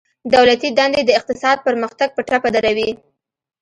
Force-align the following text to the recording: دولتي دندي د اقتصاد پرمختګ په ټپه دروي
دولتي 0.33 0.69
دندي 0.77 1.01
د 1.05 1.09
اقتصاد 1.19 1.57
پرمختګ 1.67 2.09
په 2.13 2.21
ټپه 2.27 2.49
دروي 2.55 2.89